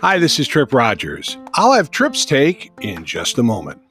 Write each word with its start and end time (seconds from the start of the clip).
Hi, 0.00 0.18
this 0.18 0.40
is 0.40 0.48
Tripp 0.48 0.72
Rogers. 0.72 1.36
I'll 1.52 1.74
have 1.74 1.90
Trip's 1.90 2.24
take 2.24 2.72
in 2.80 3.04
just 3.04 3.36
a 3.36 3.42
moment. 3.42 3.82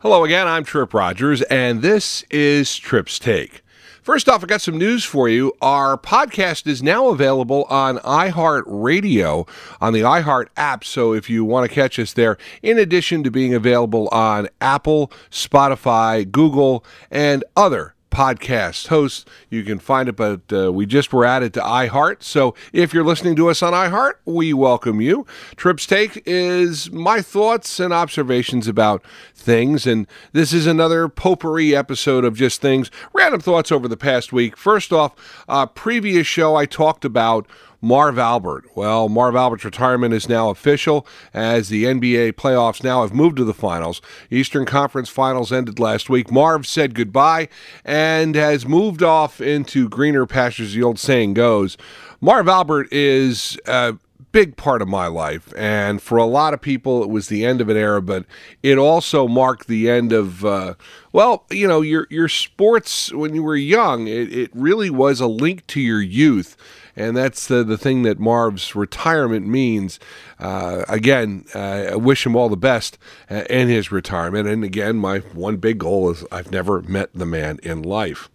Hello 0.00 0.24
again, 0.24 0.48
I'm 0.48 0.64
Tripp 0.64 0.92
Rogers, 0.92 1.42
and 1.42 1.82
this 1.82 2.24
is 2.30 2.76
Tripp's 2.76 3.20
Take. 3.20 3.62
First 4.04 4.28
off, 4.28 4.44
I 4.44 4.46
got 4.46 4.60
some 4.60 4.76
news 4.76 5.02
for 5.02 5.30
you. 5.30 5.54
Our 5.62 5.96
podcast 5.96 6.66
is 6.66 6.82
now 6.82 7.08
available 7.08 7.64
on 7.70 7.96
iHeartRadio 8.00 9.48
on 9.80 9.92
the 9.94 10.02
iHeart 10.02 10.48
app. 10.58 10.84
So 10.84 11.14
if 11.14 11.30
you 11.30 11.42
want 11.42 11.66
to 11.66 11.74
catch 11.74 11.98
us 11.98 12.12
there, 12.12 12.36
in 12.62 12.78
addition 12.78 13.22
to 13.22 13.30
being 13.30 13.54
available 13.54 14.08
on 14.08 14.50
Apple, 14.60 15.10
Spotify, 15.30 16.30
Google, 16.30 16.84
and 17.10 17.44
other 17.56 17.93
podcast 18.14 18.86
hosts. 18.86 19.24
You 19.50 19.64
can 19.64 19.80
find 19.80 20.08
it, 20.08 20.14
but 20.14 20.40
uh, 20.52 20.72
we 20.72 20.86
just 20.86 21.12
were 21.12 21.24
added 21.24 21.52
to 21.54 21.60
iHeart. 21.60 22.22
So 22.22 22.54
if 22.72 22.94
you're 22.94 23.04
listening 23.04 23.34
to 23.36 23.50
us 23.50 23.60
on 23.60 23.72
iHeart, 23.72 24.12
we 24.24 24.52
welcome 24.52 25.00
you. 25.00 25.26
Tripp's 25.56 25.84
Take 25.84 26.22
is 26.24 26.92
my 26.92 27.20
thoughts 27.20 27.80
and 27.80 27.92
observations 27.92 28.68
about 28.68 29.04
things. 29.34 29.84
And 29.84 30.06
this 30.32 30.52
is 30.52 30.66
another 30.66 31.08
potpourri 31.08 31.74
episode 31.74 32.24
of 32.24 32.36
just 32.36 32.60
things, 32.60 32.88
random 33.12 33.40
thoughts 33.40 33.72
over 33.72 33.88
the 33.88 33.96
past 33.96 34.32
week. 34.32 34.56
First 34.56 34.92
off, 34.92 35.44
uh, 35.48 35.66
previous 35.66 36.26
show 36.26 36.54
I 36.54 36.66
talked 36.66 37.04
about 37.04 37.48
Marv 37.80 38.18
Albert. 38.18 38.64
Well, 38.74 39.08
Marv 39.08 39.36
Albert's 39.36 39.64
retirement 39.64 40.14
is 40.14 40.28
now 40.28 40.50
official 40.50 41.06
as 41.32 41.68
the 41.68 41.84
NBA 41.84 42.34
playoffs 42.34 42.82
now 42.82 43.02
have 43.02 43.14
moved 43.14 43.36
to 43.36 43.44
the 43.44 43.54
finals. 43.54 44.00
Eastern 44.30 44.64
Conference 44.64 45.08
finals 45.08 45.52
ended 45.52 45.78
last 45.78 46.08
week. 46.08 46.30
Marv 46.30 46.66
said 46.66 46.94
goodbye 46.94 47.48
and 47.84 48.34
has 48.34 48.66
moved 48.66 49.02
off 49.02 49.40
into 49.40 49.88
greener 49.88 50.26
pastures, 50.26 50.74
the 50.74 50.82
old 50.82 50.98
saying 50.98 51.34
goes. 51.34 51.76
Marv 52.20 52.48
Albert 52.48 52.88
is 52.90 53.58
a 53.66 53.96
big 54.34 54.56
part 54.56 54.82
of 54.82 54.88
my 54.88 55.06
life, 55.06 55.52
and 55.56 56.02
for 56.02 56.18
a 56.18 56.24
lot 56.24 56.52
of 56.52 56.60
people, 56.60 57.04
it 57.04 57.08
was 57.08 57.28
the 57.28 57.44
end 57.44 57.60
of 57.60 57.68
an 57.68 57.76
era, 57.76 58.02
but 58.02 58.24
it 58.64 58.76
also 58.76 59.28
marked 59.28 59.68
the 59.68 59.88
end 59.88 60.12
of, 60.12 60.44
uh, 60.44 60.74
well, 61.12 61.44
you 61.50 61.68
know, 61.68 61.82
your 61.82 62.08
your 62.10 62.28
sports 62.28 63.12
when 63.12 63.32
you 63.32 63.42
were 63.42 63.56
young. 63.56 64.08
It, 64.08 64.32
it 64.32 64.50
really 64.52 64.90
was 64.90 65.20
a 65.20 65.28
link 65.28 65.66
to 65.68 65.80
your 65.80 66.02
youth 66.02 66.56
and 66.96 67.16
that's 67.16 67.46
the, 67.46 67.64
the 67.64 67.78
thing 67.78 68.02
that 68.02 68.18
Marv's 68.18 68.74
retirement 68.74 69.46
means. 69.46 69.98
Uh, 70.38 70.84
again, 70.88 71.44
uh, 71.54 71.58
I 71.92 71.96
wish 71.96 72.24
him 72.24 72.36
all 72.36 72.48
the 72.48 72.56
best 72.56 72.98
uh, 73.30 73.44
in 73.50 73.68
his 73.68 73.90
retirement. 73.90 74.48
And 74.48 74.62
again, 74.62 74.96
my 74.96 75.18
one 75.18 75.56
big 75.56 75.78
goal 75.78 76.10
is 76.10 76.24
I've 76.30 76.50
never 76.50 76.82
met 76.82 77.10
the 77.14 77.26
man 77.26 77.58
in 77.62 77.82
life. 77.82 78.28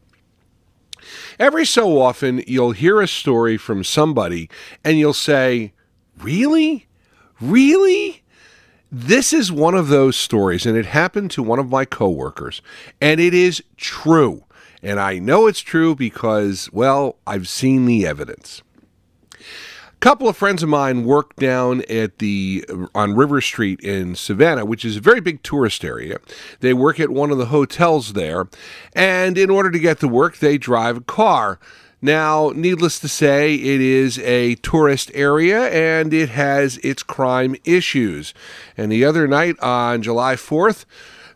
Every 1.39 1.65
so 1.65 2.01
often, 2.01 2.43
you'll 2.45 2.71
hear 2.71 2.99
a 2.99 3.07
story 3.07 3.57
from 3.57 3.83
somebody 3.83 4.49
and 4.83 4.99
you'll 4.99 5.13
say, 5.13 5.73
Really? 6.17 6.87
Really? 7.39 8.23
This 8.91 9.33
is 9.33 9.51
one 9.51 9.75
of 9.75 9.89
those 9.89 10.15
stories, 10.15 10.65
and 10.65 10.75
it 10.75 10.87
happened 10.87 11.29
to 11.31 11.43
one 11.43 11.59
of 11.59 11.69
my 11.69 11.85
coworkers, 11.85 12.61
and 12.99 13.19
it 13.19 13.35
is 13.35 13.63
true. 13.77 14.45
And 14.81 14.99
I 14.99 15.19
know 15.19 15.47
it's 15.47 15.59
true 15.59 15.95
because, 15.95 16.69
well, 16.71 17.17
I've 17.27 17.47
seen 17.47 17.85
the 17.85 18.05
evidence. 18.05 18.61
A 19.33 19.99
couple 19.99 20.29
of 20.29 20.37
friends 20.37 20.63
of 20.63 20.69
mine 20.69 21.03
work 21.03 21.35
down 21.35 21.83
at 21.89 22.19
the 22.19 22.65
on 22.95 23.15
River 23.15 23.41
Street 23.41 23.81
in 23.81 24.15
Savannah, 24.15 24.63
which 24.63 24.85
is 24.85 24.95
a 24.95 25.01
very 25.01 25.19
big 25.19 25.43
tourist 25.43 25.83
area. 25.83 26.19
They 26.61 26.73
work 26.73 27.01
at 27.01 27.09
one 27.09 27.31
of 27.31 27.37
the 27.37 27.47
hotels 27.47 28.13
there, 28.13 28.47
and 28.93 29.37
in 29.37 29.49
order 29.49 29.69
to 29.69 29.79
get 29.79 29.99
to 29.99 30.07
work, 30.07 30.37
they 30.37 30.57
drive 30.57 30.95
a 30.95 31.01
car. 31.01 31.59
Now, 32.01 32.53
needless 32.55 32.97
to 32.99 33.09
say, 33.09 33.55
it 33.55 33.81
is 33.81 34.19
a 34.19 34.55
tourist 34.55 35.11
area 35.13 35.67
and 35.69 36.13
it 36.13 36.29
has 36.29 36.77
its 36.77 37.03
crime 37.03 37.57
issues. 37.65 38.33
And 38.77 38.89
the 38.89 39.03
other 39.03 39.27
night 39.27 39.59
on 39.59 40.01
July 40.01 40.35
4th, 40.35 40.85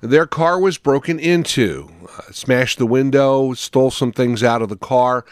their 0.04 0.28
car 0.28 0.60
was 0.60 0.78
broken 0.78 1.18
into, 1.18 1.90
uh, 2.18 2.32
smashed 2.32 2.78
the 2.78 2.86
window, 2.86 3.54
stole 3.54 3.90
some 3.90 4.12
things 4.12 4.44
out 4.44 4.62
of 4.62 4.68
the 4.68 4.76
car. 4.76 5.24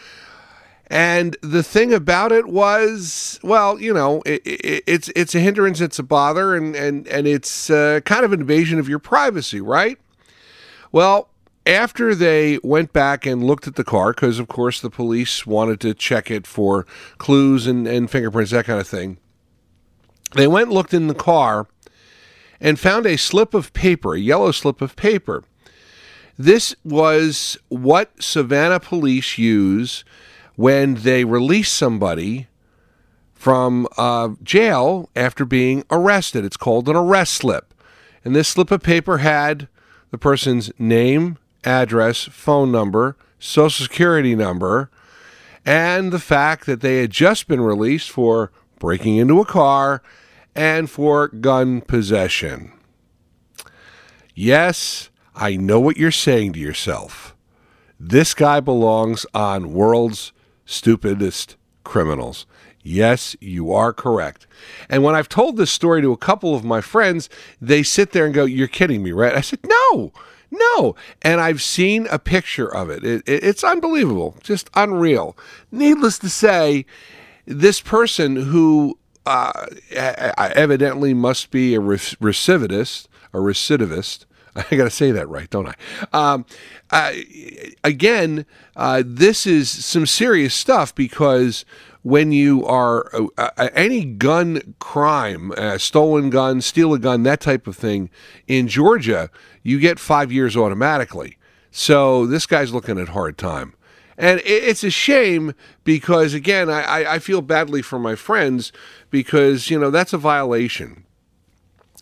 And 0.86 1.36
the 1.42 1.62
thing 1.62 1.92
about 1.92 2.32
it 2.32 2.48
was, 2.48 3.38
well, 3.42 3.80
you 3.80 3.92
know, 3.92 4.22
it, 4.26 4.42
it, 4.46 4.84
it's 4.86 5.10
it's 5.14 5.34
a 5.34 5.40
hindrance, 5.40 5.80
it's 5.80 5.98
a 5.98 6.02
bother, 6.02 6.54
and 6.54 6.74
and 6.74 7.06
and 7.08 7.26
it's 7.26 7.70
uh, 7.70 8.00
kind 8.04 8.24
of 8.24 8.32
an 8.32 8.40
invasion 8.40 8.78
of 8.78 8.88
your 8.88 8.98
privacy, 8.98 9.60
right? 9.60 9.98
Well, 10.90 11.28
after 11.66 12.14
they 12.14 12.58
went 12.62 12.92
back 12.92 13.24
and 13.24 13.44
looked 13.44 13.66
at 13.66 13.76
the 13.76 13.84
car, 13.84 14.12
because 14.12 14.38
of 14.38 14.48
course 14.48 14.80
the 14.80 14.90
police 14.90 15.46
wanted 15.46 15.80
to 15.80 15.94
check 15.94 16.30
it 16.30 16.46
for 16.46 16.86
clues 17.18 17.66
and, 17.66 17.86
and 17.86 18.10
fingerprints, 18.10 18.50
that 18.52 18.66
kind 18.66 18.80
of 18.80 18.88
thing, 18.88 19.18
they 20.34 20.46
went 20.46 20.66
and 20.68 20.74
looked 20.74 20.92
in 20.92 21.06
the 21.08 21.14
car 21.14 21.68
and 22.62 22.78
found 22.78 23.04
a 23.04 23.18
slip 23.18 23.52
of 23.52 23.72
paper, 23.74 24.14
a 24.14 24.20
yellow 24.20 24.52
slip 24.52 24.80
of 24.80 24.94
paper. 24.94 25.42
This 26.38 26.74
was 26.84 27.58
what 27.68 28.22
Savannah 28.22 28.80
police 28.80 29.36
use 29.36 30.04
when 30.54 30.94
they 30.94 31.24
release 31.24 31.70
somebody 31.70 32.46
from 33.34 33.88
uh, 33.98 34.30
jail 34.42 35.10
after 35.16 35.44
being 35.44 35.84
arrested. 35.90 36.44
It's 36.44 36.56
called 36.56 36.88
an 36.88 36.94
arrest 36.94 37.32
slip. 37.32 37.74
And 38.24 38.36
this 38.36 38.48
slip 38.48 38.70
of 38.70 38.82
paper 38.82 39.18
had 39.18 39.66
the 40.12 40.18
person's 40.18 40.70
name, 40.78 41.38
address, 41.64 42.22
phone 42.24 42.70
number, 42.70 43.16
social 43.40 43.84
security 43.84 44.36
number, 44.36 44.88
and 45.66 46.12
the 46.12 46.20
fact 46.20 46.66
that 46.66 46.80
they 46.80 47.00
had 47.00 47.10
just 47.10 47.48
been 47.48 47.60
released 47.60 48.10
for 48.10 48.52
breaking 48.78 49.16
into 49.16 49.40
a 49.40 49.44
car 49.44 50.00
and 50.54 50.90
for 50.90 51.28
gun 51.28 51.80
possession. 51.80 52.72
Yes, 54.34 55.10
I 55.34 55.56
know 55.56 55.80
what 55.80 55.96
you're 55.96 56.10
saying 56.10 56.54
to 56.54 56.58
yourself. 56.58 57.34
This 57.98 58.34
guy 58.34 58.60
belongs 58.60 59.24
on 59.34 59.72
World's 59.72 60.32
Stupidest 60.64 61.56
Criminals. 61.84 62.46
Yes, 62.82 63.36
you 63.40 63.72
are 63.72 63.92
correct. 63.92 64.46
And 64.88 65.02
when 65.04 65.14
I've 65.14 65.28
told 65.28 65.56
this 65.56 65.70
story 65.70 66.02
to 66.02 66.12
a 66.12 66.16
couple 66.16 66.54
of 66.54 66.64
my 66.64 66.80
friends, 66.80 67.28
they 67.60 67.82
sit 67.82 68.10
there 68.10 68.24
and 68.24 68.34
go, 68.34 68.44
You're 68.44 68.66
kidding 68.66 69.02
me, 69.02 69.12
right? 69.12 69.34
I 69.34 69.40
said, 69.40 69.60
No, 69.64 70.12
no. 70.50 70.96
And 71.22 71.40
I've 71.40 71.62
seen 71.62 72.08
a 72.10 72.18
picture 72.18 72.72
of 72.72 72.90
it. 72.90 73.04
it, 73.04 73.22
it 73.26 73.44
it's 73.44 73.62
unbelievable, 73.62 74.36
just 74.42 74.68
unreal. 74.74 75.36
Needless 75.70 76.18
to 76.20 76.28
say, 76.28 76.84
this 77.46 77.80
person 77.80 78.36
who 78.36 78.98
uh, 79.26 79.66
evidently 79.90 81.14
must 81.14 81.50
be 81.50 81.74
a 81.74 81.80
recidivist, 81.80 83.06
a 83.32 83.38
recidivist. 83.38 84.26
I 84.54 84.76
got 84.76 84.84
to 84.84 84.90
say 84.90 85.12
that 85.12 85.28
right, 85.28 85.48
don't 85.48 85.68
I? 85.68 85.74
Um, 86.12 86.44
again, 87.82 88.44
uh, 88.76 89.02
this 89.04 89.46
is 89.46 89.70
some 89.70 90.06
serious 90.06 90.54
stuff 90.54 90.94
because 90.94 91.64
when 92.02 92.32
you 92.32 92.66
are 92.66 93.08
uh, 93.14 93.50
uh 93.56 93.68
any 93.74 94.04
gun 94.04 94.74
crime, 94.78 95.52
uh, 95.56 95.78
stolen 95.78 96.30
gun, 96.30 96.60
steal 96.60 96.92
a 96.92 96.98
gun, 96.98 97.22
that 97.22 97.40
type 97.40 97.66
of 97.66 97.76
thing 97.76 98.10
in 98.46 98.68
Georgia, 98.68 99.30
you 99.62 99.78
get 99.78 99.98
five 99.98 100.30
years 100.32 100.56
automatically. 100.56 101.38
So 101.70 102.26
this 102.26 102.44
guy's 102.44 102.74
looking 102.74 102.98
at 102.98 103.08
hard 103.10 103.38
time. 103.38 103.74
And 104.18 104.42
it's 104.44 104.84
a 104.84 104.90
shame 104.90 105.54
because, 105.84 106.34
again, 106.34 106.68
I, 106.68 107.14
I 107.14 107.18
feel 107.18 107.40
badly 107.40 107.82
for 107.82 107.98
my 107.98 108.14
friends 108.14 108.72
because, 109.10 109.70
you 109.70 109.78
know, 109.78 109.90
that's 109.90 110.12
a 110.12 110.18
violation. 110.18 111.04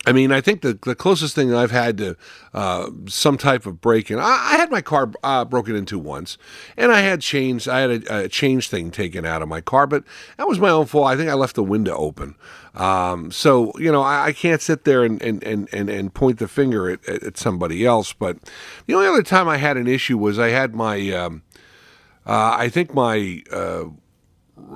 I 0.07 0.13
mean, 0.13 0.33
I 0.33 0.41
think 0.41 0.63
the, 0.63 0.79
the 0.83 0.95
closest 0.95 1.35
thing 1.35 1.55
I've 1.55 1.73
had 1.73 1.99
to 1.99 2.17
uh, 2.55 2.91
some 3.07 3.37
type 3.37 3.67
of 3.67 3.83
break 3.83 4.11
in, 4.11 4.19
I, 4.19 4.53
I 4.53 4.57
had 4.57 4.71
my 4.71 4.81
car 4.81 5.13
uh, 5.23 5.45
broken 5.45 5.77
into 5.77 5.99
once, 5.99 6.39
and 6.79 6.91
I 6.91 7.01
had 7.01 7.21
chains. 7.21 7.69
I 7.69 7.81
had 7.81 7.91
a, 7.91 8.25
a, 8.25 8.29
change 8.29 8.71
thing 8.71 8.91
taken 8.91 9.27
out 9.27 9.43
of 9.43 9.49
my 9.49 9.61
car, 9.61 9.87
but 9.87 10.05
that 10.39 10.49
was 10.49 10.59
my 10.59 10.71
own 10.71 10.87
fault. 10.87 11.09
I 11.09 11.17
think 11.17 11.29
I 11.29 11.35
left 11.35 11.55
the 11.55 11.63
window 11.63 11.95
open. 11.97 12.35
Um, 12.75 13.31
so, 13.31 13.73
you 13.79 13.93
know, 13.93 14.01
I, 14.01 14.27
I, 14.27 14.33
can't 14.33 14.63
sit 14.63 14.85
there 14.85 15.05
and, 15.05 15.21
and, 15.23 15.45
and, 15.45 15.69
and, 15.73 15.91
and 15.91 16.15
point 16.15 16.39
the 16.39 16.49
finger 16.49 16.89
at, 16.89 17.07
at, 17.07 17.37
somebody 17.37 17.85
else. 17.85 18.15
But 18.15 18.39
the 18.87 18.95
only 18.95 19.07
other 19.07 19.23
time 19.23 19.49
I 19.49 19.59
had 19.59 19.77
an 19.77 19.87
issue 19.87 20.17
was 20.17 20.39
I 20.39 20.49
had 20.49 20.75
my. 20.75 21.11
Um, 21.11 21.43
uh, 22.31 22.55
I 22.57 22.69
think 22.69 22.95
my 22.95 23.43
uh, 23.53 23.87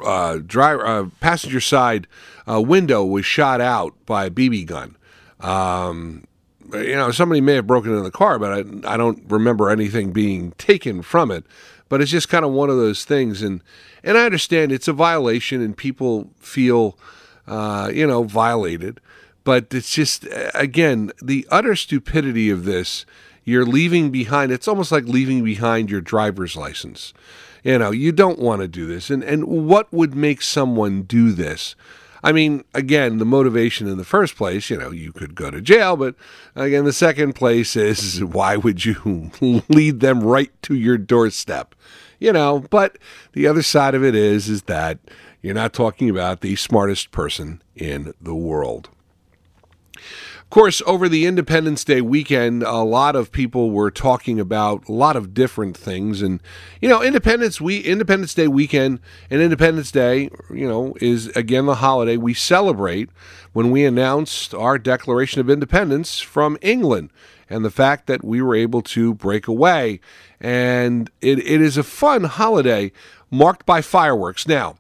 uh, 0.04 0.38
driver 0.44 0.84
uh, 0.84 1.08
passenger 1.20 1.60
side 1.60 2.08
uh, 2.50 2.60
window 2.60 3.04
was 3.04 3.24
shot 3.24 3.60
out 3.60 3.94
by 4.06 4.24
a 4.24 4.30
BB 4.30 4.66
gun. 4.66 4.96
Um, 5.38 6.24
you 6.72 6.96
know, 6.96 7.12
somebody 7.12 7.40
may 7.40 7.54
have 7.54 7.66
broken 7.68 7.92
into 7.92 8.02
the 8.02 8.10
car, 8.10 8.40
but 8.40 8.52
I, 8.52 8.94
I 8.94 8.96
don't 8.96 9.22
remember 9.28 9.70
anything 9.70 10.12
being 10.12 10.50
taken 10.58 11.00
from 11.00 11.30
it. 11.30 11.44
But 11.88 12.00
it's 12.00 12.10
just 12.10 12.28
kind 12.28 12.44
of 12.44 12.50
one 12.50 12.70
of 12.70 12.76
those 12.76 13.04
things, 13.04 13.40
and 13.40 13.62
and 14.02 14.18
I 14.18 14.24
understand 14.24 14.72
it's 14.72 14.88
a 14.88 14.92
violation, 14.92 15.62
and 15.62 15.76
people 15.76 16.30
feel, 16.40 16.98
uh, 17.46 17.88
you 17.94 18.04
know, 18.04 18.24
violated. 18.24 19.00
But 19.44 19.72
it's 19.72 19.94
just 19.94 20.26
again 20.54 21.12
the 21.22 21.46
utter 21.52 21.76
stupidity 21.76 22.50
of 22.50 22.64
this 22.64 23.06
you're 23.44 23.67
leaving 23.67 24.11
behind. 24.11 24.52
It's 24.52 24.69
almost 24.69 24.93
like 24.93 25.05
leaving 25.05 25.44
behind 25.44 25.91
your 25.91 26.00
driver's 26.00 26.56
license. 26.56 27.12
You 27.62 27.79
know, 27.79 27.91
you 27.91 28.12
don't 28.12 28.38
want 28.38 28.62
to 28.62 28.69
do 28.69 28.87
this. 28.87 29.11
And 29.11 29.23
and 29.23 29.44
what 29.46 29.93
would 29.93 30.14
make 30.14 30.43
someone 30.43 31.02
do 31.02 31.32
this? 31.32 31.75
I 32.23 32.32
mean, 32.32 32.64
again, 32.73 33.19
the 33.19 33.26
motivation 33.26 33.87
in 33.87 33.99
the 33.99 34.05
first 34.05 34.35
place, 34.35 34.70
you 34.70 34.79
know, 34.79 34.91
you 34.91 35.12
could 35.12 35.35
go 35.35 35.50
to 35.50 35.61
jail, 35.61 35.94
but 35.94 36.14
again, 36.56 36.85
the 36.85 36.93
second 36.93 37.35
place 37.35 37.76
is 37.76 38.25
why 38.25 38.56
would 38.56 38.85
you 38.85 39.31
lead 39.69 40.00
them 40.00 40.20
right 40.20 40.50
to 40.62 40.75
your 40.75 40.96
doorstep? 40.96 41.75
You 42.19 42.32
know, 42.32 42.64
but 42.70 42.96
the 43.32 43.46
other 43.46 43.62
side 43.62 43.94
of 43.94 44.02
it 44.02 44.14
is 44.14 44.49
is 44.49 44.62
that 44.62 44.99
you're 45.43 45.55
not 45.55 45.75
talking 45.75 46.08
about 46.08 46.41
the 46.41 46.56
smartest 46.56 47.11
person 47.11 47.62
in 47.76 48.14
the 48.19 48.35
world. 48.35 48.88
Of 50.44 50.50
course, 50.50 50.82
over 50.87 51.08
the 51.08 51.26
Independence 51.26 51.82
Day 51.82 52.00
weekend, 52.00 52.62
a 52.62 52.82
lot 52.82 53.17
of 53.17 53.32
people 53.32 53.73
were 53.73 53.91
talking 53.91 54.38
about 54.38 54.88
a 54.88 54.93
lot 54.93 55.17
of 55.17 55.35
different 55.35 55.76
things, 55.76 56.23
and 56.23 56.38
you 56.81 56.88
know, 56.88 57.02
Independence 57.02 57.61
we 57.61 57.81
Independence 57.81 58.35
Day 58.35 58.46
weekend 58.46 59.00
and 59.31 59.43
Independence 59.43 59.91
Day, 59.91 60.31
you 60.50 60.69
know, 60.69 60.94
is 61.00 61.26
again 61.29 61.67
the 61.67 61.76
holiday 61.76 62.17
we 62.17 62.35
celebrate 62.35 63.11
when 63.52 63.73
we 63.73 63.85
announced 63.85 64.55
our 64.55 64.79
Declaration 64.79 65.41
of 65.41 65.50
Independence 65.50 66.20
from 66.20 66.56
England 66.62 67.11
and 67.50 67.64
the 67.64 67.70
fact 67.70 68.06
that 68.06 68.23
we 68.23 68.41
were 68.41 68.55
able 68.55 68.82
to 68.82 69.12
break 69.14 69.49
away, 69.49 69.99
and 70.41 71.11
it, 71.20 71.41
it 71.41 71.61
is 71.61 71.76
a 71.76 71.82
fun 71.82 72.25
holiday 72.25 72.93
marked 73.29 73.67
by 73.67 73.81
fireworks. 73.81 74.46
Now, 74.46 74.76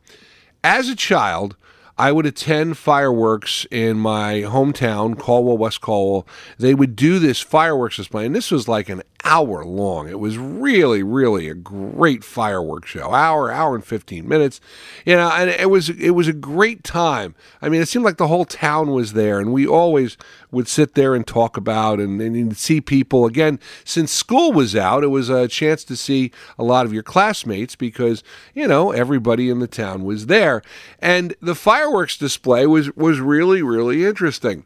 as 0.62 0.88
a 0.88 0.94
child, 0.94 1.56
I 1.96 2.10
would 2.10 2.26
attend 2.26 2.76
fireworks 2.76 3.66
in 3.70 3.98
my 3.98 4.42
hometown, 4.42 5.16
Caldwell, 5.18 5.58
West 5.58 5.80
Caldwell. 5.80 6.26
They 6.58 6.74
would 6.74 6.96
do 6.96 7.18
this 7.18 7.40
fireworks 7.40 7.96
display, 7.96 8.26
and 8.26 8.34
this 8.34 8.50
was 8.50 8.66
like 8.66 8.88
an 8.88 9.02
hour 9.24 9.64
long. 9.64 10.08
It 10.08 10.20
was 10.20 10.36
really, 10.38 11.02
really 11.02 11.48
a 11.48 11.54
great 11.54 12.22
fireworks 12.22 12.90
show. 12.90 13.12
Hour, 13.12 13.50
hour 13.50 13.74
and 13.74 13.84
fifteen 13.84 14.28
minutes. 14.28 14.60
You 15.04 15.16
know, 15.16 15.30
and 15.30 15.50
it 15.50 15.70
was 15.70 15.88
it 15.88 16.10
was 16.10 16.28
a 16.28 16.32
great 16.32 16.84
time. 16.84 17.34
I 17.62 17.68
mean, 17.68 17.80
it 17.80 17.88
seemed 17.88 18.04
like 18.04 18.18
the 18.18 18.28
whole 18.28 18.44
town 18.44 18.92
was 18.92 19.14
there, 19.14 19.40
and 19.40 19.52
we 19.52 19.66
always 19.66 20.16
would 20.50 20.68
sit 20.68 20.94
there 20.94 21.14
and 21.14 21.26
talk 21.26 21.56
about 21.56 21.98
and, 21.98 22.20
and 22.20 22.56
see 22.56 22.80
people. 22.80 23.26
Again, 23.26 23.58
since 23.84 24.12
school 24.12 24.52
was 24.52 24.76
out, 24.76 25.02
it 25.02 25.08
was 25.08 25.28
a 25.28 25.48
chance 25.48 25.82
to 25.84 25.96
see 25.96 26.30
a 26.58 26.62
lot 26.62 26.86
of 26.86 26.92
your 26.92 27.02
classmates 27.02 27.74
because, 27.74 28.22
you 28.54 28.68
know, 28.68 28.92
everybody 28.92 29.50
in 29.50 29.58
the 29.58 29.66
town 29.66 30.04
was 30.04 30.26
there. 30.26 30.62
And 31.00 31.34
the 31.40 31.56
fireworks 31.56 32.16
display 32.16 32.66
was 32.66 32.94
was 32.94 33.18
really, 33.20 33.62
really 33.62 34.04
interesting. 34.04 34.64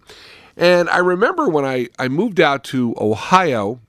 And 0.56 0.90
I 0.90 0.99
remember 0.99 1.49
when 1.49 1.64
I, 1.64 1.88
I 2.00 2.08
moved 2.08 2.40
out 2.40 2.64
to 2.64 2.93
Ohio 2.99 3.81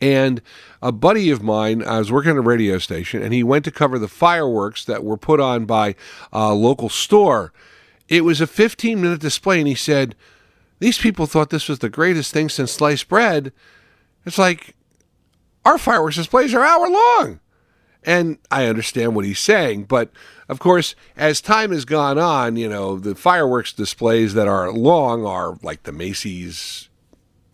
and 0.00 0.40
a 0.80 0.92
buddy 0.92 1.30
of 1.30 1.42
mine, 1.42 1.82
I 1.82 1.98
was 1.98 2.10
working 2.10 2.30
at 2.30 2.36
a 2.36 2.42
radio 2.42 2.78
station, 2.78 3.22
and 3.22 3.34
he 3.34 3.42
went 3.42 3.64
to 3.66 3.70
cover 3.70 3.98
the 3.98 4.08
fireworks 4.08 4.84
that 4.84 5.04
were 5.04 5.16
put 5.16 5.40
on 5.40 5.66
by 5.66 5.94
a 6.32 6.54
local 6.54 6.88
store. 6.88 7.52
It 8.08 8.24
was 8.24 8.40
a 8.40 8.46
15 8.46 9.00
minute 9.00 9.20
display, 9.20 9.58
and 9.58 9.68
he 9.68 9.74
said, 9.74 10.14
These 10.78 10.98
people 10.98 11.26
thought 11.26 11.50
this 11.50 11.68
was 11.68 11.80
the 11.80 11.90
greatest 11.90 12.32
thing 12.32 12.48
since 12.48 12.72
sliced 12.72 13.08
bread. 13.08 13.52
It's 14.24 14.38
like, 14.38 14.74
our 15.64 15.78
fireworks 15.78 16.16
displays 16.16 16.54
are 16.54 16.64
hour 16.64 16.88
long. 16.88 17.40
And 18.02 18.38
I 18.50 18.66
understand 18.66 19.14
what 19.14 19.26
he's 19.26 19.38
saying, 19.38 19.84
but 19.84 20.10
of 20.48 20.58
course, 20.58 20.94
as 21.16 21.42
time 21.42 21.70
has 21.70 21.84
gone 21.84 22.18
on, 22.18 22.56
you 22.56 22.66
know, 22.66 22.98
the 22.98 23.14
fireworks 23.14 23.74
displays 23.74 24.32
that 24.32 24.48
are 24.48 24.72
long 24.72 25.26
are 25.26 25.58
like 25.62 25.82
the 25.82 25.92
Macy's 25.92 26.88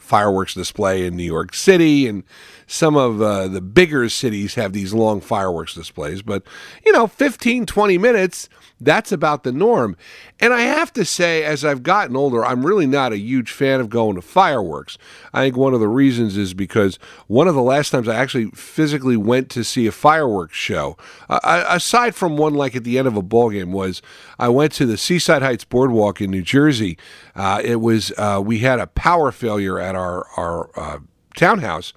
fireworks 0.07 0.55
display 0.55 1.05
in 1.05 1.17
New 1.17 1.25
York 1.25 1.55
City, 1.55 2.07
and 2.07 2.23
some 2.67 2.97
of 2.97 3.23
uh, 3.23 3.49
the 3.49 3.61
bigger 3.61 4.09
cities 4.09 4.55
have 4.55 4.73
these 4.73 4.93
long 4.93 5.21
fireworks 5.21 5.75
displays. 5.75 6.23
But, 6.23 6.43
you 6.85 6.93
know, 6.93 7.07
15, 7.07 7.67
20 7.67 7.99
minutes, 7.99 8.49
that's 8.81 9.13
about 9.13 9.43
the 9.43 9.53
norm. 9.53 9.97
And 10.41 10.53
I 10.53 10.63
have 10.63 10.93
to 10.95 11.05
say, 11.05 11.45
as 11.45 11.65
I've 11.65 11.83
gotten 11.83 12.17
older, 12.17 12.45
I'm 12.45 12.67
really 12.67 12.87
not 12.87 13.13
a 13.13 13.19
huge 13.19 13.51
fan 13.51 13.81
of 13.81 13.89
going 13.89 14.17
to 14.17 14.23
fireworks. 14.23 14.99
I 15.33 15.43
think 15.43 15.57
one 15.57 15.73
of 15.75 15.81
the 15.81 15.89
reasons 15.89 16.37
is 16.37 16.53
because 16.53 16.99
one 17.27 17.49
of 17.49 17.55
the 17.55 17.63
last 17.63 17.91
times 17.91 18.09
I 18.09 18.17
actually 18.17 18.47
physically 18.51 19.17
went 19.17 19.49
to 19.51 19.65
see 19.65 19.87
a 19.87 19.93
fireworks 19.93 20.57
show, 20.57 20.97
uh, 21.31 21.65
aside 21.69 22.15
from 22.15 22.37
one 22.37 22.55
like 22.55 22.77
at 22.77 22.85
the 22.85 22.99
end 22.99 23.09
of 23.09 23.17
a 23.17 23.23
ball 23.23 23.51
game, 23.51 23.73
was 23.73 24.03
I 24.39 24.49
went 24.49 24.73
to 24.73 24.87
the 24.87 24.99
Seaside 24.99 25.43
Heights 25.43 25.65
Boardwalk 25.65 26.21
in 26.21 26.31
New 26.31 26.43
Jersey. 26.43 26.99
Uh, 27.35 27.63
it 27.65 27.77
was 27.77 28.13
uh, 28.19 28.43
we 28.45 28.59
had 28.59 28.79
a 28.79 28.87
power 28.87 29.33
failure 29.33 29.79
at 29.79 29.95
our 29.95 30.27
our 30.37 30.71
uh, 30.79 30.99
townhouse. 31.37 31.93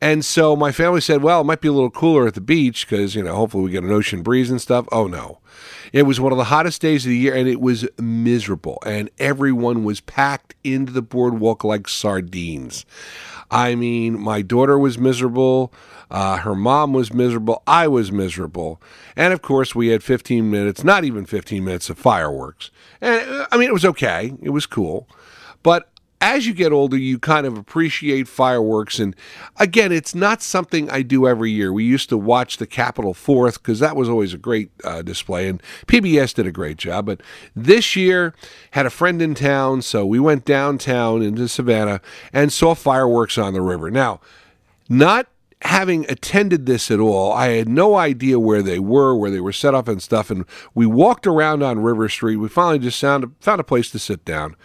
And 0.00 0.24
so 0.24 0.54
my 0.54 0.70
family 0.72 1.00
said, 1.00 1.22
well, 1.22 1.40
it 1.40 1.44
might 1.44 1.60
be 1.60 1.68
a 1.68 1.72
little 1.72 1.90
cooler 1.90 2.26
at 2.26 2.34
the 2.34 2.40
beach 2.40 2.88
because, 2.88 3.14
you 3.14 3.22
know, 3.22 3.34
hopefully 3.34 3.64
we 3.64 3.70
get 3.70 3.82
an 3.84 3.90
ocean 3.90 4.22
breeze 4.22 4.50
and 4.50 4.60
stuff. 4.60 4.86
Oh, 4.92 5.06
no. 5.06 5.38
It 5.92 6.02
was 6.02 6.20
one 6.20 6.32
of 6.32 6.38
the 6.38 6.44
hottest 6.44 6.80
days 6.80 7.04
of 7.04 7.10
the 7.10 7.16
year 7.16 7.34
and 7.34 7.48
it 7.48 7.60
was 7.60 7.86
miserable. 7.98 8.78
And 8.86 9.10
everyone 9.18 9.84
was 9.84 10.00
packed 10.00 10.54
into 10.62 10.92
the 10.92 11.02
boardwalk 11.02 11.64
like 11.64 11.88
sardines. 11.88 12.86
I 13.50 13.74
mean, 13.74 14.20
my 14.20 14.42
daughter 14.42 14.78
was 14.78 14.98
miserable. 14.98 15.72
Uh, 16.10 16.38
her 16.38 16.54
mom 16.54 16.92
was 16.92 17.12
miserable. 17.12 17.62
I 17.66 17.88
was 17.88 18.12
miserable. 18.12 18.80
And 19.16 19.32
of 19.32 19.42
course, 19.42 19.74
we 19.74 19.88
had 19.88 20.02
15 20.02 20.50
minutes, 20.50 20.84
not 20.84 21.04
even 21.04 21.26
15 21.26 21.64
minutes 21.64 21.90
of 21.90 21.98
fireworks. 21.98 22.70
And 23.00 23.28
uh, 23.28 23.46
I 23.50 23.56
mean, 23.56 23.68
it 23.68 23.74
was 23.74 23.84
okay. 23.84 24.34
It 24.42 24.50
was 24.50 24.66
cool. 24.66 25.08
But 25.62 25.90
as 26.20 26.46
you 26.46 26.54
get 26.54 26.72
older, 26.72 26.96
you 26.96 27.18
kind 27.18 27.46
of 27.46 27.56
appreciate 27.56 28.26
fireworks. 28.26 28.98
And 28.98 29.14
again, 29.56 29.92
it's 29.92 30.14
not 30.14 30.42
something 30.42 30.90
I 30.90 31.02
do 31.02 31.28
every 31.28 31.50
year. 31.50 31.72
We 31.72 31.84
used 31.84 32.08
to 32.08 32.16
watch 32.16 32.56
the 32.56 32.66
Capitol 32.66 33.14
Fourth 33.14 33.62
because 33.62 33.78
that 33.78 33.94
was 33.94 34.08
always 34.08 34.34
a 34.34 34.38
great 34.38 34.70
uh, 34.82 35.02
display, 35.02 35.48
and 35.48 35.62
PBS 35.86 36.34
did 36.34 36.46
a 36.46 36.52
great 36.52 36.76
job. 36.76 37.06
But 37.06 37.22
this 37.54 37.94
year, 37.94 38.34
had 38.72 38.86
a 38.86 38.90
friend 38.90 39.22
in 39.22 39.34
town, 39.34 39.82
so 39.82 40.04
we 40.04 40.18
went 40.18 40.44
downtown 40.44 41.22
into 41.22 41.46
Savannah 41.48 42.00
and 42.32 42.52
saw 42.52 42.74
fireworks 42.74 43.38
on 43.38 43.54
the 43.54 43.62
river. 43.62 43.90
Now, 43.90 44.20
not 44.88 45.28
having 45.62 46.08
attended 46.10 46.66
this 46.66 46.90
at 46.90 47.00
all, 47.00 47.32
I 47.32 47.48
had 47.48 47.68
no 47.68 47.96
idea 47.96 48.38
where 48.38 48.62
they 48.62 48.78
were, 48.78 49.14
where 49.14 49.30
they 49.30 49.40
were 49.40 49.52
set 49.52 49.74
up 49.74 49.88
and 49.88 50.02
stuff. 50.02 50.30
And 50.30 50.44
we 50.74 50.86
walked 50.86 51.26
around 51.26 51.62
on 51.62 51.80
River 51.80 52.08
Street. 52.08 52.36
We 52.36 52.48
finally 52.48 52.78
just 52.78 53.00
found, 53.00 53.34
found 53.40 53.60
a 53.60 53.64
place 53.64 53.90
to 53.90 53.98
sit 53.98 54.24
down. 54.24 54.56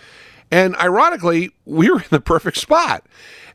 And 0.54 0.76
ironically, 0.76 1.50
we 1.66 1.90
were 1.90 2.02
in 2.02 2.08
the 2.12 2.22
perfect 2.22 2.58
spot. 2.58 3.08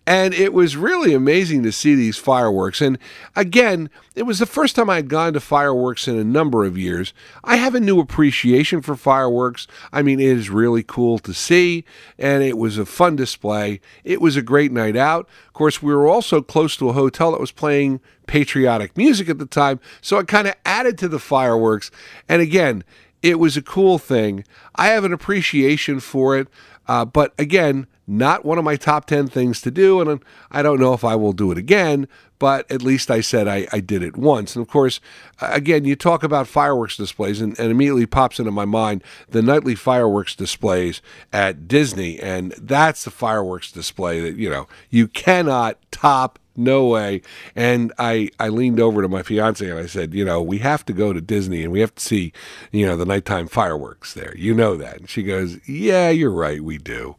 And 0.04 0.34
it 0.34 0.52
was 0.52 0.76
really 0.76 1.14
amazing 1.14 1.62
to 1.62 1.70
see 1.70 1.94
these 1.94 2.16
fireworks. 2.16 2.80
And 2.80 2.98
again, 3.36 3.88
it 4.16 4.25
was 4.25 4.40
the 4.40 4.46
first 4.46 4.75
time 4.75 4.90
I 4.90 4.96
had 4.96 5.08
gone 5.08 5.34
to 5.34 5.40
fireworks 5.40 6.08
in 6.08 6.18
a 6.18 6.25
number 6.25 6.64
of 6.64 6.76
years. 6.76 7.14
I 7.44 7.54
have 7.54 7.76
a 7.76 7.80
new 7.80 8.00
appreciation 8.00 8.82
for 8.82 8.96
fireworks. 8.96 9.68
I 9.92 10.02
mean, 10.02 10.18
it 10.18 10.26
is 10.26 10.50
really 10.50 10.82
cool 10.82 11.20
to 11.20 11.32
see, 11.32 11.84
and 12.18 12.42
it 12.42 12.58
was 12.58 12.78
a 12.78 12.87
fun 12.87 13.14
display. 13.14 13.80
It 14.02 14.20
was 14.20 14.34
a 14.34 14.42
great 14.42 14.73
night 14.73 14.96
out. 14.96 15.28
Of 15.46 15.52
course, 15.52 15.80
we 15.80 15.94
were 15.94 16.08
also 16.08 16.42
close 16.42 16.76
to 16.78 16.88
a 16.88 16.94
hotel 16.94 17.30
that 17.30 17.40
was 17.40 17.52
playing 17.52 18.00
patriotic 18.26 18.96
music 18.96 19.28
at 19.28 19.38
the 19.38 19.46
time, 19.46 19.78
so 20.00 20.18
it 20.18 20.26
kind 20.26 20.49
of 20.49 20.54
added 20.64 20.99
to 20.99 21.08
the 21.08 21.20
fireworks. 21.20 21.92
And 22.28 22.42
again, 22.42 22.82
it 23.23 23.38
was 23.38 23.56
a 23.56 23.62
cool 23.62 23.99
thing. 23.99 24.44
I 24.75 24.88
have 24.88 25.04
an 25.04 25.12
appreciation 25.12 26.00
for 26.00 26.37
it. 26.38 26.49
Uh, 26.88 27.04
but 27.04 27.35
again, 27.38 27.87
not 28.08 28.44
one 28.44 28.58
of 28.58 28.64
my 28.64 28.76
top 28.76 29.04
10 29.04 29.28
things 29.28 29.60
to 29.60 29.70
do. 29.70 30.00
And 30.00 30.22
I 30.50 30.62
don't 30.62 30.80
know 30.80 30.94
if 30.94 31.04
I 31.04 31.14
will 31.14 31.32
do 31.32 31.52
it 31.52 31.58
again, 31.58 32.08
but 32.38 32.70
at 32.70 32.82
least 32.82 33.10
I 33.10 33.20
said 33.20 33.46
I, 33.46 33.66
I 33.70 33.80
did 33.80 34.02
it 34.02 34.16
once. 34.16 34.56
And 34.56 34.62
of 34.64 34.70
course, 34.70 35.00
again, 35.40 35.84
you 35.84 35.94
talk 35.94 36.22
about 36.22 36.48
fireworks 36.48 36.96
displays, 36.96 37.40
and, 37.40 37.58
and 37.58 37.70
immediately 37.70 38.06
pops 38.06 38.38
into 38.38 38.50
my 38.50 38.64
mind 38.64 39.04
the 39.28 39.42
nightly 39.42 39.74
fireworks 39.74 40.34
displays 40.34 41.02
at 41.32 41.68
Disney. 41.68 42.18
And 42.18 42.52
that's 42.52 43.04
the 43.04 43.10
fireworks 43.10 43.70
display 43.70 44.20
that, 44.20 44.36
you 44.36 44.48
know, 44.48 44.66
you 44.90 45.06
cannot 45.06 45.78
top 45.90 46.38
no 46.58 46.86
way. 46.86 47.22
And 47.54 47.92
I, 47.98 48.30
I 48.38 48.48
leaned 48.48 48.80
over 48.80 49.00
to 49.00 49.08
my 49.08 49.22
fiance 49.22 49.68
and 49.68 49.78
I 49.78 49.86
said, 49.86 50.12
you 50.12 50.24
know, 50.24 50.42
we 50.42 50.58
have 50.58 50.84
to 50.86 50.92
go 50.92 51.12
to 51.12 51.20
Disney 51.20 51.62
and 51.62 51.72
we 51.72 51.80
have 51.80 51.94
to 51.94 52.02
see, 52.02 52.32
you 52.72 52.84
know, 52.84 52.96
the 52.96 53.06
nighttime 53.06 53.46
fireworks 53.46 54.12
there. 54.14 54.34
You 54.36 54.54
know 54.54 54.76
that. 54.76 54.98
And 54.98 55.08
she 55.08 55.22
goes, 55.22 55.66
yeah, 55.68 56.10
you're 56.10 56.32
right. 56.32 56.62
We 56.62 56.78
do. 56.78 57.16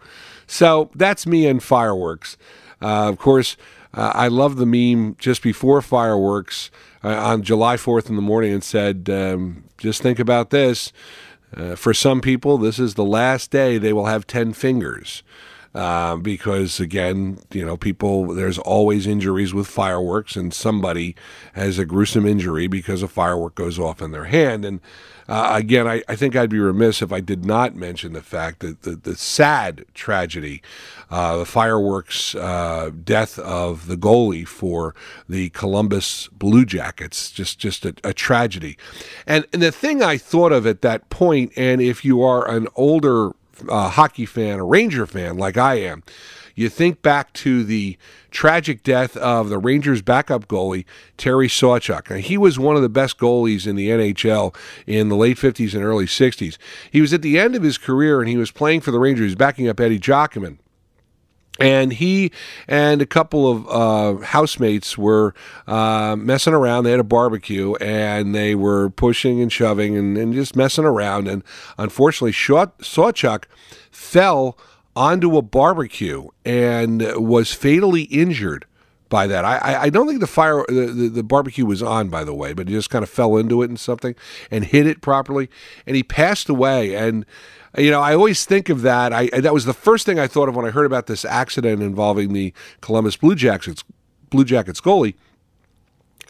So 0.50 0.90
that's 0.96 1.28
me 1.28 1.46
and 1.46 1.62
fireworks. 1.62 2.36
Uh, 2.82 3.08
of 3.08 3.20
course, 3.20 3.56
uh, 3.94 4.12
I 4.16 4.28
love 4.30 4.58
the 4.58 4.66
meme 4.66 5.16
just 5.20 5.44
before 5.44 5.80
fireworks 5.82 6.72
uh, 7.04 7.10
on 7.10 7.44
July 7.44 7.76
4th 7.76 8.10
in 8.10 8.16
the 8.16 8.22
morning 8.22 8.52
and 8.52 8.64
said, 8.64 9.10
um, 9.12 9.64
just 9.78 10.02
think 10.02 10.18
about 10.18 10.50
this. 10.50 10.92
Uh, 11.56 11.76
for 11.76 11.94
some 11.94 12.20
people, 12.20 12.58
this 12.58 12.80
is 12.80 12.96
the 12.96 13.06
last 13.06 13.52
day 13.52 13.78
they 13.78 13.94
will 13.94 14.08
have 14.08 14.26
10 14.26 14.54
fingers. 14.54 15.22
Uh, 15.76 16.16
because 16.16 16.80
again, 16.80 17.40
you 17.52 17.66
know, 17.66 17.78
people 17.78 18.34
there's 18.34 18.58
always 18.58 19.06
injuries 19.06 19.54
with 19.54 19.68
fireworks, 19.68 20.36
and 20.36 20.54
somebody 20.54 21.16
has 21.54 21.78
a 21.78 21.86
gruesome 21.86 22.26
injury 22.26 22.68
because 22.68 23.04
a 23.04 23.08
firework 23.08 23.56
goes 23.56 23.78
off 23.78 24.02
in 24.02 24.12
their 24.12 24.26
hand. 24.26 24.66
And 24.66 24.80
uh, 25.28 25.52
again, 25.54 25.88
I, 25.88 26.02
I, 26.10 26.16
think 26.16 26.36
I'd 26.36 26.50
be 26.50 26.58
remiss 26.58 27.04
if 27.04 27.14
I 27.14 27.20
did 27.20 27.46
not 27.46 27.76
mention 27.76 28.14
the 28.14 28.24
fact 28.24 28.62
that 28.62 28.82
the, 28.82 28.96
the 28.96 29.16
sad 29.16 29.86
tragedy, 29.94 30.64
uh, 31.12 31.38
the 31.38 31.46
fireworks 31.46 32.34
uh, 32.34 32.90
death 33.04 33.38
of 33.38 33.86
the 33.86 33.96
goalie 33.96 34.48
for 34.48 34.96
the 35.28 35.50
Columbus 35.52 36.30
Blue 36.30 36.66
Jackets, 36.66 37.30
just 37.30 37.60
just 37.60 37.86
a, 37.86 37.94
a 38.04 38.12
tragedy. 38.12 38.76
And, 39.28 39.46
and 39.54 39.62
the 39.62 39.72
thing 39.72 40.02
I 40.02 40.18
thought 40.18 40.52
of 40.52 40.66
at 40.66 40.82
that 40.82 41.12
point, 41.12 41.54
and 41.56 41.80
if 41.80 42.04
you 42.04 42.24
are 42.24 42.50
an 42.50 42.68
older 42.76 43.34
uh, 43.68 43.90
hockey 43.90 44.26
fan, 44.26 44.60
a 44.60 44.64
Ranger 44.64 45.06
fan 45.06 45.38
like 45.38 45.58
I 45.58 45.76
am, 45.76 46.04
you 46.56 46.70
think 46.70 47.02
back 47.02 47.32
to 47.34 47.64
the 47.64 47.98
tragic 48.32 48.84
death 48.84 49.16
of 49.18 49.50
the 49.50 49.58
Rangers 49.58 50.02
backup 50.02 50.48
goalie, 50.48 50.86
Terry 51.18 51.48
Sawchuk. 51.48 52.20
he 52.20 52.38
was 52.38 52.60
one 52.60 52.76
of 52.76 52.82
the 52.82 52.90
best 52.90 53.18
goalies 53.18 53.66
in 53.66 53.76
the 53.76 53.90
NHL 53.90 54.56
in 54.86 55.10
the 55.10 55.16
late 55.16 55.38
50s 55.38 55.74
and 55.74 55.84
early 55.84 56.06
60s. 56.06 56.58
He 56.92 57.02
was 57.02 57.14
at 57.14 57.22
the 57.22 57.40
end 57.40 57.56
of 57.56 57.64
his 57.64 57.78
career 57.78 58.20
and 58.20 58.30
he 58.30 58.38
was 58.38 58.52
playing 58.52 58.82
for 58.82 58.92
the 58.92 59.00
Rangers, 59.00 59.36
backing 59.36 59.68
up 59.68 59.80
Eddie 59.80 60.00
Giacomin. 60.00 60.58
And 61.60 61.94
he 61.94 62.32
and 62.68 63.02
a 63.02 63.06
couple 63.06 63.50
of 63.52 63.68
uh, 63.68 64.26
housemates 64.26 64.98
were 64.98 65.34
uh, 65.68 66.16
messing 66.18 66.54
around. 66.54 66.84
They 66.84 66.92
had 66.92 67.00
a 67.00 67.04
barbecue 67.04 67.76
and 67.76 68.34
they 68.34 68.56
were 68.56 68.90
pushing 68.90 69.42
and 69.42 69.52
shoving 69.52 69.98
and, 69.98 70.18
and 70.18 70.34
just 70.34 70.56
messing 70.56 70.86
around. 70.86 71.28
And 71.28 71.44
unfortunately, 71.78 72.32
Sawchuk 72.32 73.44
fell 73.92 74.58
onto 74.96 75.38
a 75.38 75.42
barbecue 75.42 76.28
and 76.46 77.02
was 77.16 77.54
fatally 77.54 78.04
injured 78.04 78.66
by 79.10 79.28
that. 79.28 79.44
I, 79.44 79.84
I 79.84 79.90
don't 79.90 80.08
think 80.08 80.20
the 80.20 80.28
fire 80.28 80.64
the, 80.68 80.86
the, 80.86 81.10
the, 81.10 81.24
barbecue 81.24 81.66
was 81.66 81.82
on, 81.82 82.10
by 82.10 82.24
the 82.24 82.34
way, 82.34 82.54
but 82.54 82.68
he 82.68 82.74
just 82.74 82.90
kind 82.90 83.04
of 83.04 83.10
fell 83.10 83.38
into 83.38 83.62
it 83.62 83.70
and 83.70 83.80
something 83.80 84.16
and 84.52 84.64
hit 84.64 84.88
it 84.88 85.02
properly, 85.02 85.50
and 85.86 85.96
he 85.96 86.04
passed 86.04 86.48
away. 86.50 86.96
And 86.96 87.26
you 87.78 87.92
know, 87.92 88.02
I 88.02 88.14
always 88.14 88.46
think 88.46 88.70
of 88.70 88.82
that. 88.84 89.12
I 89.14 89.28
that 89.28 89.54
was 89.54 89.66
the 89.66 89.74
first 89.74 90.06
thing 90.06 90.20
I 90.20 90.28
thought 90.28 90.50
of 90.50 90.56
when 90.56 90.66
I 90.66 90.70
heard 90.70 90.86
about 90.86 91.08
this 91.08 91.26
accident 91.26 91.82
involving 91.82 92.34
the 92.34 92.54
Columbus 92.82 93.18
Blue 93.18 93.36
Jackets 93.36 93.84
Blue 94.30 94.46
Jackets 94.46 94.82
goalie. 94.82 95.16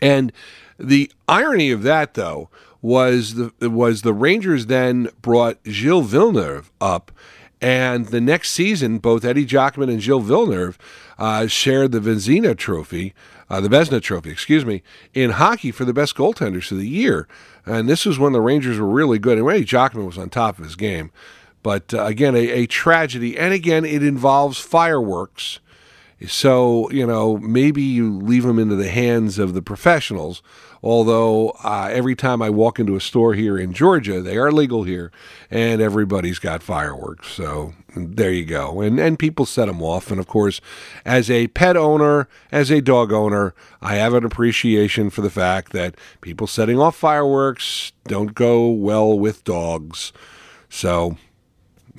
And 0.01 0.31
the 0.77 1.12
irony 1.27 1.71
of 1.71 1.83
that, 1.83 2.13
though, 2.13 2.50
was 2.81 3.36
the 3.36 3.69
was 3.69 4.01
the 4.01 4.13
Rangers 4.13 4.67
then 4.67 5.09
brought 5.21 5.57
Gilles 5.65 6.03
Villemure 6.03 6.65
up, 6.79 7.12
and 7.61 8.07
the 8.07 8.21
next 8.21 8.51
season, 8.51 8.99
both 8.99 9.25
Eddie 9.25 9.45
Giacomin 9.45 9.89
and 9.89 10.01
Gilles 10.01 10.23
Villemure 10.23 10.75
uh, 11.17 11.47
shared 11.47 11.91
the 11.91 11.99
Vezina 11.99 12.57
Trophy, 12.57 13.13
uh, 13.49 13.59
the 13.59 13.67
Vezina 13.67 14.01
Trophy, 14.01 14.29
excuse 14.29 14.65
me, 14.65 14.81
in 15.13 15.31
hockey 15.31 15.71
for 15.71 15.83
the 15.83 15.93
best 15.93 16.15
goaltenders 16.15 16.71
of 16.71 16.77
the 16.77 16.87
year. 16.87 17.27
And 17.65 17.89
this 17.89 18.05
was 18.05 18.17
when 18.17 18.31
the 18.31 18.41
Rangers 18.41 18.79
were 18.79 18.87
really 18.87 19.19
good. 19.19 19.37
And 19.37 19.49
Eddie 19.49 19.65
Giacomin 19.65 20.05
was 20.05 20.17
on 20.17 20.29
top 20.29 20.57
of 20.57 20.63
his 20.63 20.75
game. 20.75 21.11
But 21.61 21.93
uh, 21.93 22.05
again, 22.05 22.35
a, 22.35 22.49
a 22.49 22.65
tragedy. 22.65 23.37
And 23.37 23.53
again, 23.53 23.83
it 23.83 24.03
involves 24.03 24.57
fireworks. 24.59 25.59
So, 26.27 26.89
you 26.91 27.05
know, 27.05 27.37
maybe 27.37 27.81
you 27.81 28.17
leave 28.17 28.43
them 28.43 28.59
into 28.59 28.75
the 28.75 28.89
hands 28.89 29.39
of 29.39 29.53
the 29.53 29.61
professionals 29.61 30.41
Although 30.81 31.50
uh, 31.63 31.89
every 31.91 32.15
time 32.15 32.41
I 32.41 32.50
walk 32.50 32.79
into 32.79 32.95
a 32.95 33.01
store 33.01 33.33
here 33.33 33.57
in 33.57 33.74
Georgia, 33.74 34.21
they 34.21 34.38
are 34.38 34.51
legal 34.51 34.83
here, 34.83 35.12
and 35.51 35.81
everybody's 35.81 36.39
got 36.39 36.63
fireworks. 36.63 37.29
So 37.29 37.74
there 37.95 38.31
you 38.31 38.45
go. 38.45 38.81
And 38.81 39.00
and 39.00 39.19
people 39.19 39.45
set 39.45 39.65
them 39.65 39.81
off. 39.81 40.12
And 40.12 40.19
of 40.19 40.27
course, 40.27 40.62
as 41.05 41.29
a 41.29 41.48
pet 41.48 41.75
owner, 41.75 42.29
as 42.51 42.71
a 42.71 42.81
dog 42.81 43.12
owner, 43.12 43.53
I 43.81 43.95
have 43.95 44.13
an 44.13 44.24
appreciation 44.24 45.09
for 45.09 45.21
the 45.21 45.29
fact 45.29 45.74
that 45.74 45.95
people 46.21 46.48
setting 46.48 46.79
off 46.79 46.95
fireworks 46.95 47.91
don't 48.05 48.33
go 48.33 48.69
well 48.69 49.17
with 49.17 49.43
dogs. 49.43 50.13
So, 50.69 51.17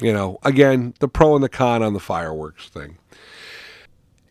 you 0.00 0.12
know, 0.12 0.38
again, 0.42 0.94
the 1.00 1.08
pro 1.08 1.34
and 1.34 1.44
the 1.44 1.49
con 1.49 1.82
on 1.82 1.92
the 1.92 2.00
fireworks 2.00 2.68
thing. 2.68 2.96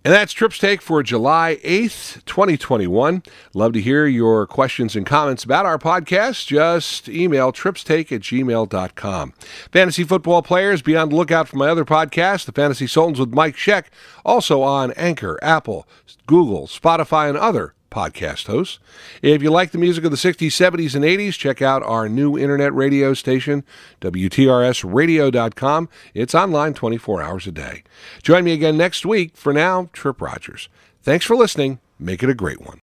And 0.05 0.13
that's 0.13 0.31
Tripp's 0.31 0.57
Take 0.57 0.81
for 0.81 1.03
July 1.03 1.59
8th, 1.61 2.23
2021. 2.23 3.21
Love 3.53 3.73
to 3.73 3.81
hear 3.81 4.07
your 4.07 4.47
questions 4.47 4.95
and 4.95 5.05
comments 5.05 5.43
about 5.43 5.65
our 5.65 5.77
podcast. 5.77 6.47
Just 6.47 7.09
email 7.09 7.51
tripstake 7.51 8.09
at 8.13 8.21
gmail.com. 8.21 9.33
Fantasy 9.73 10.03
football 10.05 10.41
players, 10.41 10.81
be 10.81 10.95
on 10.95 11.09
the 11.09 11.15
lookout 11.17 11.49
for 11.49 11.57
my 11.57 11.67
other 11.67 11.83
podcast, 11.83 12.45
The 12.45 12.53
Fantasy 12.53 12.87
Sultans 12.87 13.19
with 13.19 13.33
Mike 13.33 13.57
Sheck, 13.57 13.87
also 14.23 14.61
on 14.61 14.93
Anchor, 14.93 15.37
Apple, 15.41 15.85
Google, 16.25 16.67
Spotify, 16.67 17.27
and 17.27 17.37
other 17.37 17.73
podcast 17.89 18.47
hosts. 18.47 18.79
If 19.21 19.41
you 19.41 19.49
like 19.51 19.71
the 19.71 19.77
music 19.77 20.03
of 20.03 20.11
the 20.11 20.17
60s, 20.17 20.47
70s, 20.47 20.95
and 20.95 21.03
80s, 21.03 21.33
check 21.37 21.61
out 21.61 21.83
our 21.83 22.07
new 22.07 22.37
internet 22.37 22.73
radio 22.73 23.13
station, 23.13 23.63
WTRSradio.com. 24.01 25.89
It's 26.13 26.35
online 26.35 26.73
24 26.73 27.21
hours 27.21 27.47
a 27.47 27.51
day. 27.51 27.83
Join 28.21 28.43
me 28.43 28.53
again 28.53 28.77
next 28.77 29.05
week. 29.05 29.35
For 29.35 29.53
now, 29.53 29.89
Tripp 29.93 30.21
Rogers. 30.21 30.69
Thanks 31.01 31.25
for 31.25 31.35
listening. 31.35 31.79
Make 31.97 32.23
it 32.23 32.29
a 32.29 32.35
great 32.35 32.61
one. 32.61 32.77